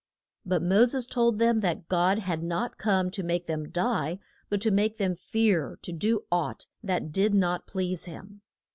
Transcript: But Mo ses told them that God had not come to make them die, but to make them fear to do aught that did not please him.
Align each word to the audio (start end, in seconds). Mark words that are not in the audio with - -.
But 0.43 0.63
Mo 0.63 0.85
ses 0.85 1.05
told 1.05 1.37
them 1.37 1.59
that 1.59 1.87
God 1.87 2.17
had 2.17 2.41
not 2.41 2.79
come 2.79 3.11
to 3.11 3.21
make 3.21 3.45
them 3.45 3.69
die, 3.69 4.17
but 4.49 4.59
to 4.61 4.71
make 4.71 4.97
them 4.97 5.13
fear 5.15 5.77
to 5.83 5.91
do 5.91 6.23
aught 6.31 6.65
that 6.81 7.11
did 7.11 7.35
not 7.35 7.67
please 7.67 8.05
him. 8.05 8.41